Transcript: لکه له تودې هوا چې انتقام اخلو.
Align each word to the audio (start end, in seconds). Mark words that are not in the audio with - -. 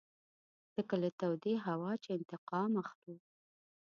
لکه 0.75 0.95
له 1.01 1.09
تودې 1.19 1.55
هوا 1.67 1.91
چې 2.03 2.09
انتقام 2.17 2.71
اخلو. 2.83 3.15